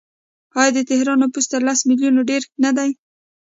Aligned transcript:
آیا 0.59 0.71
د 0.75 0.79
تهران 0.89 1.17
نفوس 1.23 1.45
تر 1.53 1.61
لس 1.67 1.79
میلیونه 1.89 2.21
ډیر 2.29 2.41
نه 2.63 2.71
دی؟ 2.77 2.89